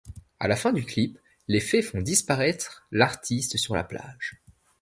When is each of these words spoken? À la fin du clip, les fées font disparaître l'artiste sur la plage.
À 0.39 0.47
la 0.47 0.55
fin 0.55 0.73
du 0.73 0.83
clip, 0.83 1.19
les 1.47 1.59
fées 1.59 1.83
font 1.83 2.01
disparaître 2.01 2.87
l'artiste 2.89 3.57
sur 3.57 3.75
la 3.75 3.83
plage. 3.83 4.41